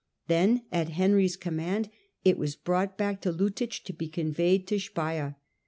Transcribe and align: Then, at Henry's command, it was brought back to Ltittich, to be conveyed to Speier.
Then, 0.25 0.63
at 0.71 0.89
Henry's 0.89 1.37
command, 1.37 1.91
it 2.25 2.39
was 2.39 2.55
brought 2.55 2.97
back 2.97 3.21
to 3.21 3.31
Ltittich, 3.31 3.83
to 3.83 3.93
be 3.93 4.07
conveyed 4.09 4.65
to 4.65 4.79
Speier. 4.79 5.35